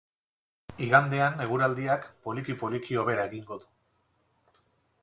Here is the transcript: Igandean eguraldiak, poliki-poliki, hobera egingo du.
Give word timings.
Igandean 0.85 1.37
eguraldiak, 1.45 2.09
poliki-poliki, 2.25 2.99
hobera 3.03 3.31
egingo 3.33 3.63
du. 3.65 3.73